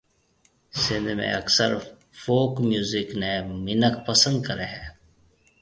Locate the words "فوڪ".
2.21-2.51